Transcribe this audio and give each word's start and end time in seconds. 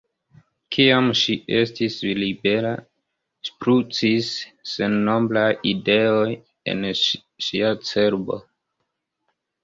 Kiam 0.75 1.07
ŝi 1.17 1.33
estis 1.57 1.97
libera, 2.21 2.71
ŝprucis 3.49 4.29
sennombraj 4.71 5.43
ideoj 5.73 6.31
en 6.73 6.81
ŝia 7.49 7.69
cerbo. 7.91 8.39